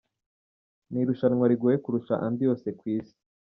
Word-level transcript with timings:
Ni 0.91 0.99
irushanwa 1.03 1.45
rigoye 1.51 1.77
kurusha 1.83 2.13
andi 2.25 2.41
yose 2.47 2.67
ku 2.77 2.83
Isi. 2.97 3.15